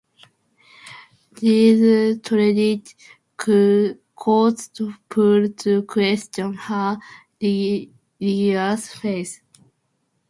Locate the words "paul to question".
5.11-6.55